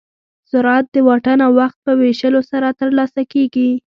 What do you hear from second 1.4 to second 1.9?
او وخت